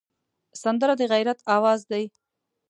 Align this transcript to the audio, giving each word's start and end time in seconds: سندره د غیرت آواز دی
سندره 0.61 0.93
د 0.99 1.01
غیرت 1.11 1.39
آواز 1.55 1.79
دی 1.91 2.03